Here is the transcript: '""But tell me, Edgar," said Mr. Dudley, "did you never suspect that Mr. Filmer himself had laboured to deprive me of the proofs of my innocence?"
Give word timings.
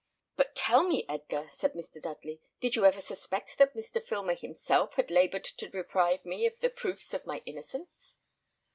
'""But 0.35 0.55
tell 0.55 0.81
me, 0.81 1.05
Edgar," 1.07 1.47
said 1.51 1.73
Mr. 1.73 2.01
Dudley, 2.01 2.41
"did 2.59 2.75
you 2.75 2.81
never 2.81 3.01
suspect 3.01 3.59
that 3.59 3.75
Mr. 3.75 4.03
Filmer 4.03 4.33
himself 4.33 4.95
had 4.95 5.11
laboured 5.11 5.43
to 5.43 5.69
deprive 5.69 6.25
me 6.25 6.47
of 6.47 6.59
the 6.59 6.71
proofs 6.71 7.13
of 7.13 7.27
my 7.27 7.43
innocence?" 7.45 8.15